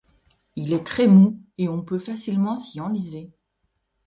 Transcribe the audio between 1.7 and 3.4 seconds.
peut facilement s'y enliser.